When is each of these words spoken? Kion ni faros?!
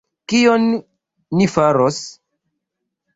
Kion 0.31 0.63
ni 1.41 1.47
faros?! 1.57 1.99